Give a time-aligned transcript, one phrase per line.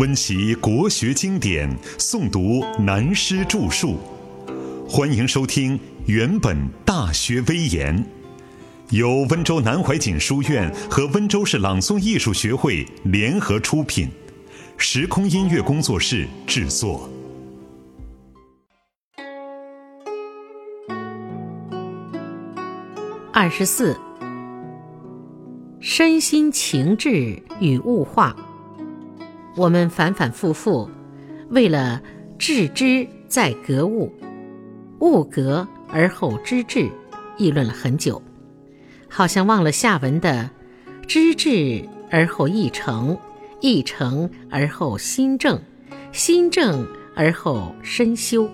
[0.00, 3.98] 温习国学经典，诵读南师著述。
[4.88, 6.56] 欢迎收听《原本
[6.86, 7.94] 大学威严》，
[8.96, 14.08] 由温州南怀瑾书院和温州市朗诵艺术学会联合出品，
[14.78, 17.06] 时空音乐工作室制作。
[23.34, 23.94] 二十四，
[25.78, 28.34] 身心情志与物化。
[29.56, 30.88] 我们反反复复，
[31.48, 32.00] 为了
[32.38, 34.12] 致知在格物，
[35.00, 36.88] 物格而后知至，
[37.36, 38.22] 议论了很久，
[39.08, 40.48] 好像忘了下文的
[41.06, 43.16] 知至而后意诚，
[43.60, 45.60] 意诚而后心正，
[46.12, 48.48] 心正而后身修，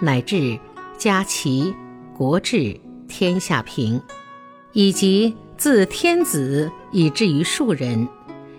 [0.00, 0.58] 乃至
[0.96, 1.74] 家齐
[2.16, 4.00] 国治天下平，
[4.72, 8.08] 以及自天子以至于庶人。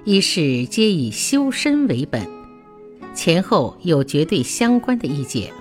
[0.06, 2.28] 一是皆以修身为本，
[3.16, 5.54] 前后有绝对相关的意见。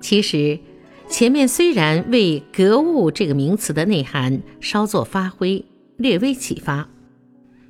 [0.00, 0.58] 其实，
[1.08, 5.62] 前面虽然为格物这个名词的内涵稍作发挥，
[5.98, 6.88] 略微启发，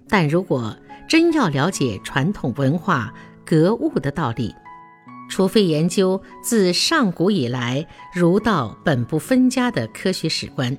[0.09, 0.77] 但如果
[1.09, 3.13] 真要了解传统文化
[3.45, 4.55] 格物的道理，
[5.29, 10.79] 除非研究自上古以来儒道本不分家的科学史观。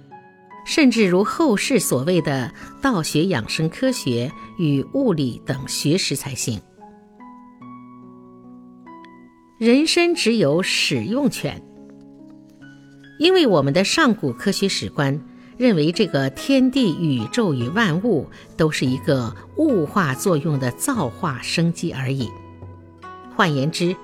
[0.65, 6.61] 甚至如后世所谓的道学、养生科学与物理等学识才行。
[9.57, 11.61] 人身只有使用权，
[13.19, 15.19] 因为我们的上古科学史观
[15.57, 22.29] 认为，这个天地、宇宙与万物都是一个物化作用的造化生机而已。
[23.35, 23.95] 换言之，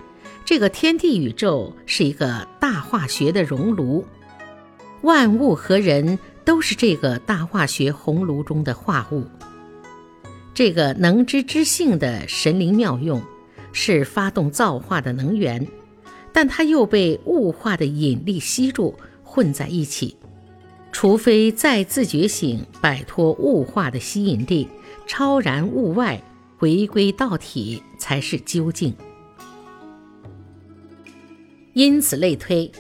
[0.46, 4.06] 这个天地宇宙是一个大化学的熔炉，
[5.02, 6.20] 万物和人。
[6.50, 9.24] 都是这个大化学红炉中的化物。
[10.56, 13.22] 这个能知之性的神灵妙用，
[13.72, 15.68] 是发动造化的能源，
[16.34, 20.18] 但它又被物化的引力吸住，混在一起。
[20.92, 24.68] 除非再自觉醒，摆脱物化的吸引力，
[25.06, 26.20] 超然物外，
[26.58, 28.92] 回归道体，才是究竟。
[31.74, 32.72] 因此类推，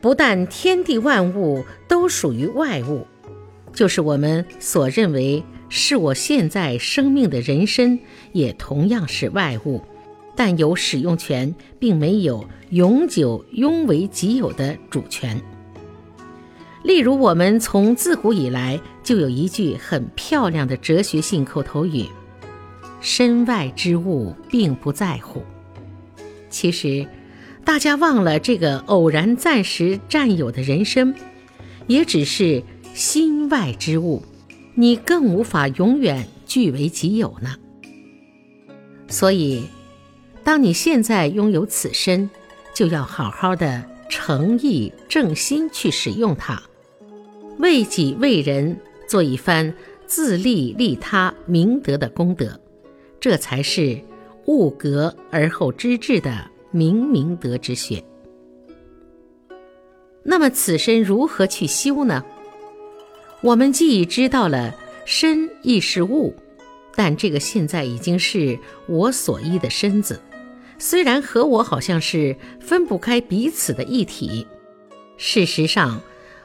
[0.00, 3.04] 不但天地万物都属于外物。
[3.76, 8.00] 就是我们所认为是我现在生命的人身，
[8.32, 9.82] 也同样是外物，
[10.34, 15.38] 但有使用权，并没有永久拥为己有的主权。
[16.84, 22.06] 例如，我们从自古以来就有一句很漂亮的哲学性口头语
[23.02, 25.42] ：“身外之物，并不在乎。”
[26.48, 27.06] 其实，
[27.62, 31.14] 大家忘了这个偶然暂时占有的人生，
[31.88, 32.62] 也只是。
[32.96, 34.22] 心外之物，
[34.74, 37.54] 你更无法永远据为己有呢。
[39.06, 39.66] 所以，
[40.42, 42.30] 当你现在拥有此身，
[42.74, 46.62] 就要好好的诚意正心去使用它，
[47.58, 49.74] 为己为人做一番
[50.06, 52.58] 自利利他、明德的功德，
[53.20, 54.00] 这才是
[54.46, 58.02] 物格而后知至的明明德之学。
[60.22, 62.24] 那么，此身如何去修呢？
[63.42, 64.74] 我们既已知道了
[65.04, 66.34] 身亦是物，
[66.94, 70.20] 但这个现在已经是我所依的身子，
[70.78, 74.46] 虽然和我好像是分不开彼此的一体，
[75.16, 76.00] 事实上，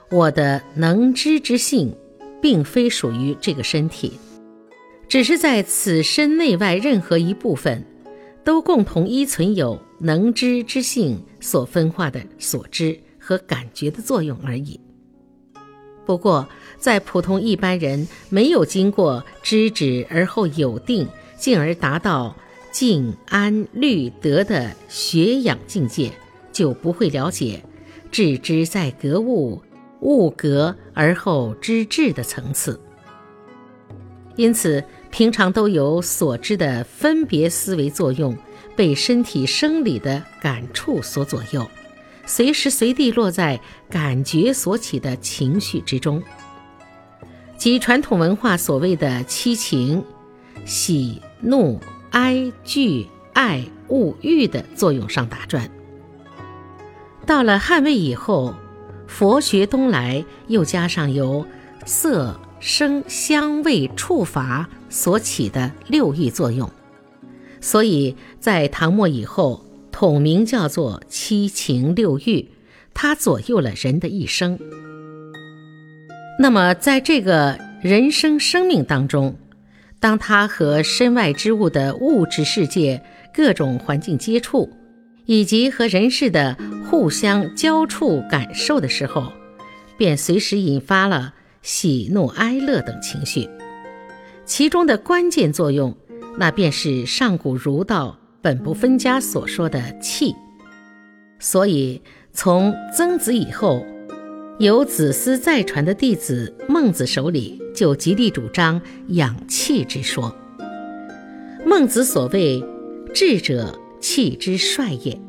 [0.10, 1.96] 我的能知之性，
[2.42, 4.20] 并非属于这个身体，
[5.08, 7.84] 只是在此身内外任何一部分，
[8.44, 14.80] 都共同依存有能知之性所分化的所知和感觉的作用而已。
[16.06, 16.48] 不过，
[16.82, 22.36] 在普通一般人没有经过知止而后有定，进而达到
[22.72, 26.12] 静安虑得的学养境界，
[26.52, 27.64] 就不会了解
[28.12, 29.62] “致知在格物，
[30.00, 32.82] 物格而后知至”的层次。
[34.36, 38.36] 因此，平常都有所知的分别思维作用，
[38.76, 41.70] 被身体生理的感触所左右。
[42.26, 46.24] 随时随地落在感觉所起的情绪之中，
[47.62, 50.04] 即传统文化所谓的七情：
[50.66, 51.80] 喜、怒、
[52.10, 55.70] 哀、惧、爱、恶、欲的作用上打转。
[57.24, 58.56] 到了汉魏以后，
[59.06, 61.46] 佛学东来，又加上由
[61.86, 66.68] 色、声、香味、触、法所起的六欲作用，
[67.60, 69.64] 所以在唐末以后。
[69.92, 72.50] 统名叫做七情六欲，
[72.92, 74.58] 它左右了人的一生。
[76.40, 79.36] 那么，在这个人生生命当中，
[80.00, 83.02] 当他和身外之物的物质世界
[83.34, 84.70] 各种环境接触，
[85.26, 86.58] 以及和人世的
[86.90, 89.32] 互相交触感受的时候，
[89.98, 93.48] 便随时引发了喜怒哀乐等情绪。
[94.46, 95.96] 其中的关键作用，
[96.38, 100.36] 那便是上古儒道本不分家所说的气。
[101.40, 102.02] 所以，
[102.34, 103.86] 从曾子以后，
[104.62, 110.36] 有子思再传的弟子孟子手里，就极力主张养气之说。
[111.66, 112.64] 孟子所谓
[113.12, 115.20] “智者，气之帅也”，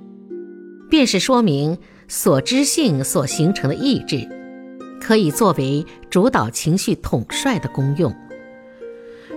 [0.91, 4.29] 便是说明所知性所形成的意志，
[5.01, 8.15] 可以作为主导情绪统帅的功用。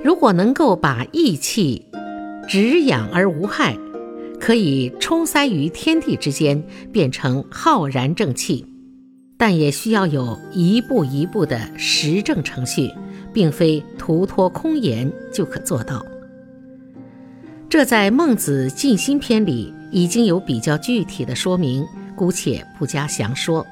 [0.03, 1.85] 如果能够把意气
[2.49, 3.77] 止养而无害。
[4.37, 8.65] 可以冲塞于天地之间，变成浩然正气，
[9.37, 12.91] 但也需要有一步一步的实证程序，
[13.33, 16.05] 并非徒托空言就可做到。
[17.69, 21.85] 这在《孟子尽心篇》里已经有比较具体的说明，
[22.15, 23.65] 姑且不加详说，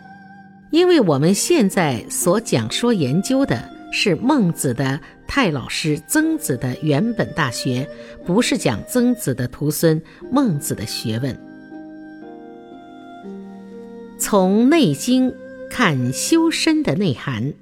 [0.71, 4.99] 因为我们现在所讲说研究的是孟子的。
[5.25, 7.87] 太老师曾子的原本大学，
[8.23, 9.99] 不是讲曾子的徒孙
[10.29, 11.35] 孟子的学问。
[14.19, 15.31] 从《内经》
[15.73, 17.55] 看修身的内涵，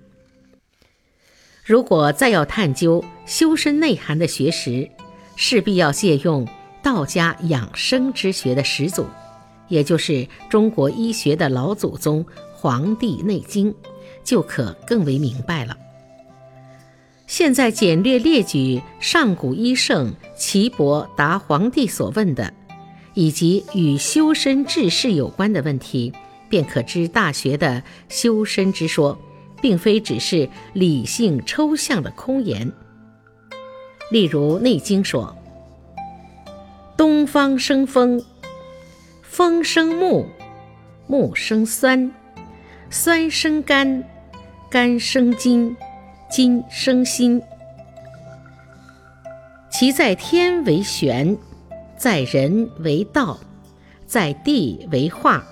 [1.63, 4.89] 如果再要探究修身内涵的学识，
[5.37, 6.45] 势必要借用
[6.83, 9.05] 道家养生之学的始祖，
[9.69, 13.71] 也就是中国医学的老祖宗《黄帝内经》，
[14.25, 15.77] 就可更为明白了。
[17.27, 22.53] 现在简略列举上古医圣岐伯答皇帝所问的，
[23.13, 26.11] 以及与修身治世有关的问题，
[26.51, 29.17] 便可知大学的修身之说，
[29.59, 32.71] 并非只是理性抽象的空言。
[34.11, 35.35] 例如《内经》说
[36.95, 38.23] ：“东方生风，
[39.23, 40.27] 风生木，
[41.07, 42.11] 木生酸，
[42.91, 44.03] 酸生肝，
[44.69, 45.75] 肝生筋。”
[46.31, 47.41] 筋生心，
[49.69, 51.37] 其在天为玄，
[51.97, 53.37] 在人为道，
[54.07, 55.45] 在地为化。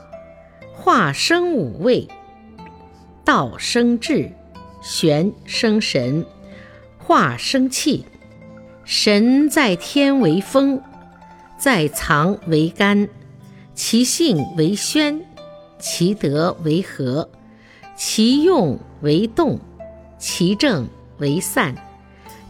[0.81, 2.07] 化生五味，
[3.25, 4.31] 道生智，
[4.81, 6.25] 玄生神，
[6.97, 8.05] 化生气。
[8.85, 10.81] 神在天为风，
[11.57, 13.09] 在藏为肝，
[13.75, 15.21] 其性为宣，
[15.77, 17.29] 其德为和，
[17.97, 19.59] 其用为动。
[20.17, 20.87] 其正
[21.17, 21.75] 为散，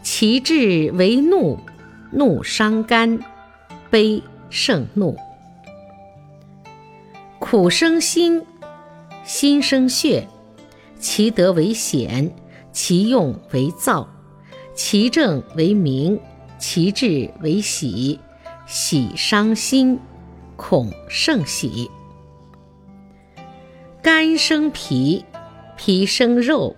[0.02, 1.58] 其志为怒，
[2.12, 3.18] 怒伤肝，
[3.90, 5.16] 悲胜怒。
[7.50, 8.46] 苦生心，
[9.24, 10.28] 心生血，
[11.00, 12.32] 其德为显，
[12.70, 14.06] 其用为燥，
[14.72, 16.20] 其正为明，
[16.60, 18.20] 其志为喜，
[18.68, 19.98] 喜伤心，
[20.54, 21.90] 恐胜喜。
[24.00, 25.24] 肝生脾，
[25.76, 26.76] 脾生肉。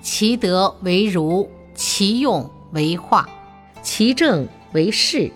[0.00, 3.28] 其德为儒，其用为化，
[3.84, 5.30] 其正为士，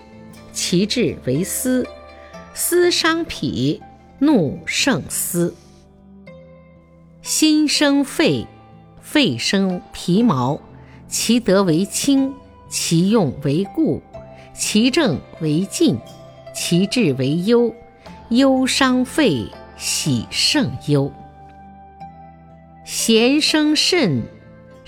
[0.53, 1.87] 其志为思。
[2.53, 3.81] 思伤脾，
[4.19, 5.55] 怒胜思。
[7.23, 8.47] 心生肺，
[9.01, 10.61] 肺生皮毛，
[11.09, 12.33] 其德为清，
[12.69, 14.01] 其用为固，
[14.55, 15.99] 其正为静，
[16.55, 17.75] 其志为忧。
[18.31, 21.13] 忧伤肺，喜胜忧。
[22.85, 24.23] 咸生肾。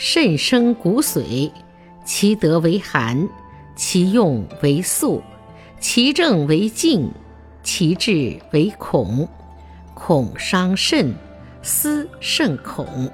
[0.01, 1.51] 肾生骨髓，
[2.05, 3.29] 其德为寒，
[3.75, 5.21] 其用为肃，
[5.81, 7.11] 其正为静，
[7.71, 9.29] 其志为恐。
[9.93, 11.15] 恐伤肾，
[11.61, 13.13] 思甚恐。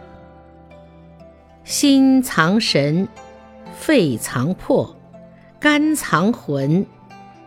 [1.65, 3.09] 心藏神，
[3.75, 4.97] 肺藏魄，
[5.59, 6.87] 肝藏魂，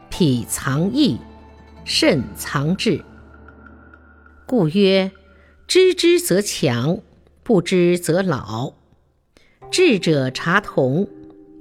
[0.09, 1.17] 脾藏意，
[1.85, 3.01] 肾藏志。
[4.45, 5.09] 故曰：
[5.65, 6.99] 知之则强，
[7.41, 8.73] 不知则老。
[9.71, 11.07] 智者察同，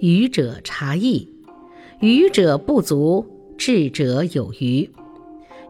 [0.01, 1.33] 愚者察异。
[2.01, 4.91] 愚者不足，智者有余。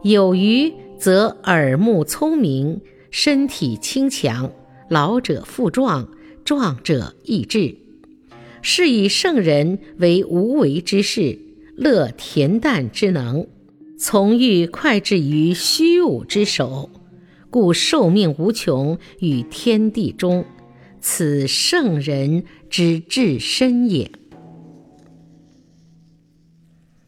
[0.03, 4.51] 有余则耳目聪明，身体轻强。
[4.89, 6.07] 老者复壮，
[6.45, 7.75] 壮者益智。
[8.61, 11.39] 是以圣人为无为之事，
[11.75, 13.47] 乐恬淡之能，
[13.97, 16.89] 从欲快至于虚无之手，
[17.49, 20.45] 故寿命无穷，与天地中。
[21.01, 24.11] 此圣人之至身也。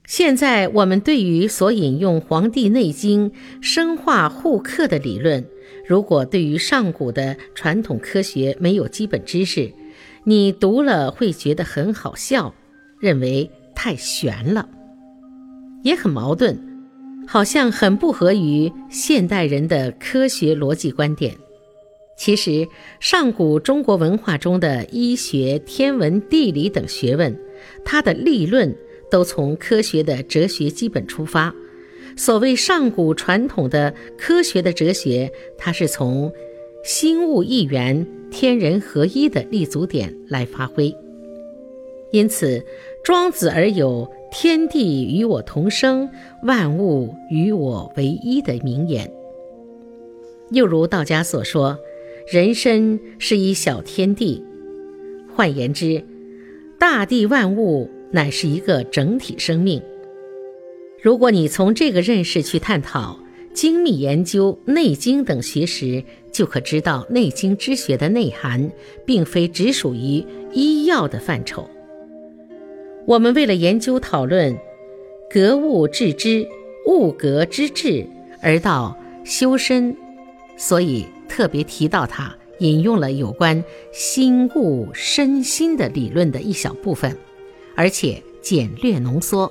[0.10, 3.30] 现在我们对于所引用《黄帝内经》
[3.62, 5.46] 生化互克的理论，
[5.86, 9.72] 如果对于上古的传统科学没有基本知识，
[10.24, 12.56] 你读了会觉得很好笑，
[13.00, 14.68] 认为太玄了，
[15.84, 16.58] 也很矛盾，
[17.28, 21.36] 好像很不合于现代人的科学逻辑观点。
[22.18, 22.68] 其实，
[23.00, 27.39] 上古中国文化中的医学、天文、地理等学问，
[27.86, 28.75] 它的立论
[29.10, 31.54] 都从科学的哲学基本出发。
[32.16, 36.32] 所谓上古传统的科学的哲学，它是从
[36.84, 40.94] 心物一元、天人合一的立足点来发挥。
[42.12, 42.63] 因此，
[43.04, 46.10] 庄子而有“天地与我同生，
[46.44, 49.12] 万物与我为一”的名言。
[50.51, 51.78] 又如道家所说。
[52.32, 54.44] 人身是一小天地，
[55.36, 56.04] 换言之，
[56.78, 59.82] 大地万物乃是一个整体生命。
[61.01, 63.20] 如果你从这个认识去探讨、
[63.54, 68.72] 精密研究《内经》等学识，就可知道《内经》之学的内涵，
[69.06, 71.70] 并非只属于医药的范畴。
[73.06, 74.58] 我们为了研究讨论
[75.30, 76.48] 格物致知、
[76.86, 78.06] 物格之治，
[78.42, 79.96] 而到修身，
[80.58, 81.06] 所以。
[81.30, 83.63] 特别提到它引用了有关
[83.94, 87.16] 心物身心的理论的一小部分，
[87.80, 89.50] 而且简略浓缩。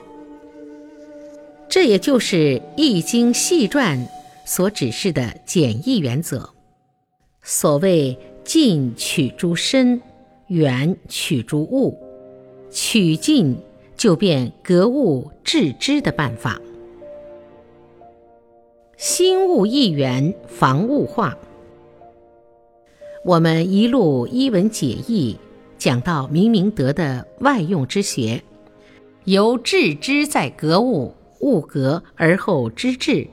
[1.66, 2.36] 这也就是
[2.76, 4.06] 《易经》细传
[4.44, 6.50] 所指示的简易原则。
[7.40, 10.02] 所谓“近取诸身，
[10.48, 11.98] 远取诸物”，
[12.70, 13.56] 取尽
[13.96, 16.60] 就变格物致知的办法。
[18.98, 21.34] 心物一元，防物化。
[23.24, 25.38] 我们一路一文解义，
[25.78, 28.42] 讲到明明德的外用之学，
[29.24, 33.26] 由致知在格物，物格而后知至，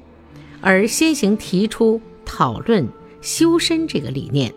[0.61, 2.87] 而先行提出讨论
[3.19, 4.53] 修身这个理念，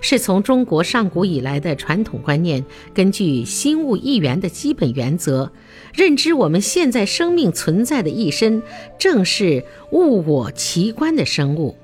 [0.00, 2.64] 是从中国上古以来的传统观念，
[2.94, 5.52] 根据心物一元的基本原则，
[5.92, 8.62] 认知我们现在生命存在的一身，
[8.98, 11.76] 正是物我奇观的生物。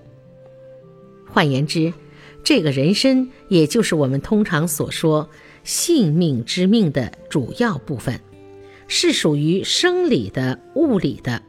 [1.30, 1.92] 换言之，
[2.42, 5.28] 这个人身，也就是我们通常所说
[5.64, 8.20] 性命之命的主要部分，
[8.86, 11.42] 是属于生理的、物理的。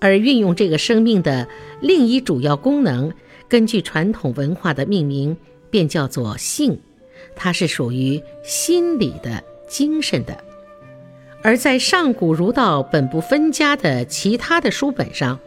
[0.00, 1.48] 而运用这个生命的
[1.80, 3.12] 另一主要功能，
[3.48, 5.36] 根据传统文化的命名，
[5.70, 6.78] 便叫做性，
[7.34, 10.36] 它是属于心理的、精神的。
[11.42, 15.38] 而在上古儒道本不分家的其他的书本上，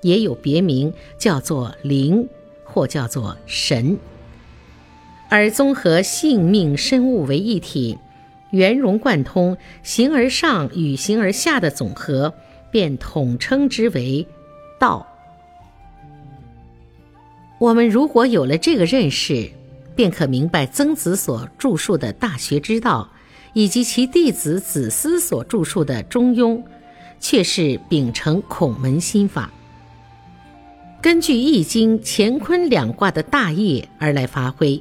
[0.00, 2.28] 也有别名，叫做灵，
[2.72, 3.98] 或叫做神。
[5.28, 7.98] 而综合性命生物为一体，
[8.50, 12.34] 圆融贯通，形而上与形而下的总和，
[12.70, 14.26] 便统称之为
[14.80, 15.06] 道。
[17.58, 19.50] 我们如果有了这个认识，
[19.94, 23.08] 便可明白曾子所著述的《大学之道》，
[23.52, 26.56] 以及其弟子子思所著述的《中庸》，
[27.20, 29.52] 却是秉承孔门心法，
[31.02, 34.80] 根据《易经》乾坤两卦的大业而来发挥。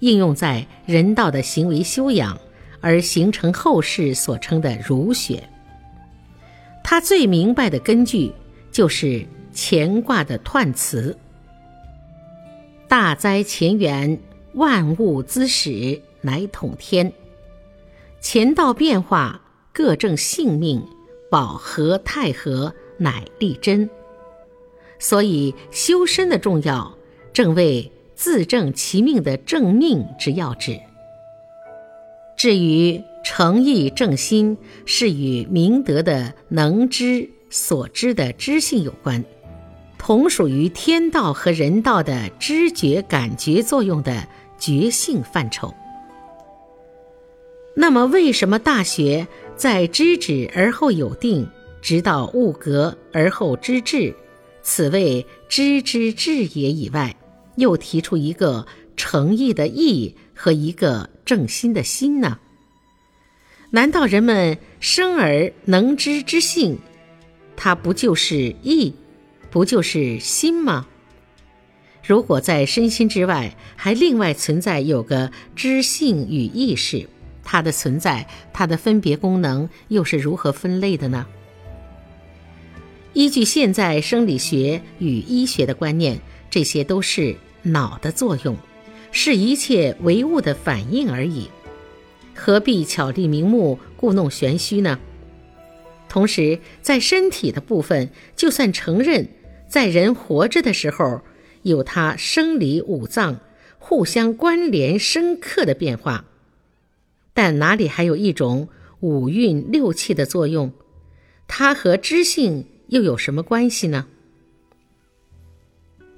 [0.00, 2.38] 应用在人道的行为修养，
[2.82, 5.48] 而形成后世所称的儒学。
[6.84, 8.30] 他最明白的根据
[8.70, 9.24] 就是
[9.54, 11.16] 乾卦的彖辞
[12.86, 14.18] ：“大哉乾元，
[14.54, 17.10] 万物之始，乃统天。
[18.20, 19.40] 乾道变化，
[19.72, 20.84] 各正性命，
[21.30, 23.88] 保和泰和，乃立真。”
[25.02, 26.96] 所以修身的重要，
[27.34, 27.90] 正为。
[28.14, 30.78] 自正其命的正命之要旨。
[32.36, 34.56] 至于诚意正心，
[34.86, 39.24] 是与明德的能知所知的知性有关，
[39.98, 45.74] 同属于天道和人道的知觉感觉作用的觉性范畴。
[47.74, 51.48] 那么，为什么大学在知止而后有定，
[51.80, 54.14] 直到物格而后知至，
[54.62, 57.16] 此谓知之至也以外？
[57.56, 58.66] 又提出一个
[58.96, 62.38] 诚意的意和一个正心的心呢？
[63.70, 66.78] 难道人们生而能知之性，
[67.56, 68.94] 它不就是意，
[69.50, 70.86] 不就是心吗？
[72.02, 77.06] 如果在身心之外还另外存在有个知性与意识，
[77.44, 81.26] 它的存在，它的分别功能又是如何分类的呢？
[83.14, 86.20] 依据现在生理学与医学的观念。
[86.50, 88.54] 这些都是脑的作用，
[89.10, 91.48] 是一切唯物的反应而已，
[92.34, 94.98] 何必巧立名目、故弄玄虚呢？
[96.10, 99.28] 同时，在身体的部分，就算承认
[99.66, 101.22] 在人活着的时候
[101.62, 103.40] 有他生理五脏
[103.78, 106.26] 互相关联深刻的变化，
[107.32, 108.68] 但哪里还有一种
[109.00, 110.70] 五运六气的作用，
[111.48, 114.06] 它和知性又有什么关系呢？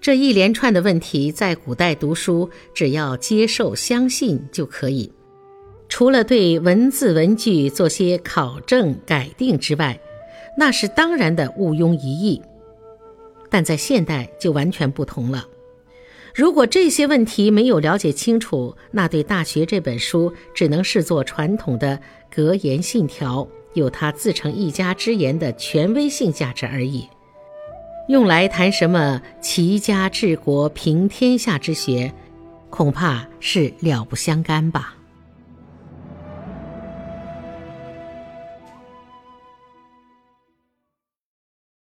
[0.01, 5.13] 这一连串的问题，在古代读书，只要接受、相信就可以。
[5.89, 10.01] 除了对文字文句做些考证改定之外，
[10.59, 12.43] 那是当然的毋庸疑义。
[13.49, 15.47] 但在现代就完全不同了。
[16.35, 22.01] 如果这些问题没有了解清楚，那对《大学》这本书只能视作传统的
[22.35, 27.09] 格言信条，有他自成一家之言的权威性价值而已。
[28.09, 32.13] 用来谈什么齐家治国平天下之学，
[32.71, 34.95] 恐怕是了不相干吧。